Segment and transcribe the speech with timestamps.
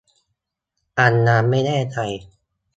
[0.99, 1.97] อันนั้นไม่แน่ใจ